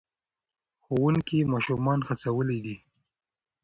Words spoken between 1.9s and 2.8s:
هڅولي دي.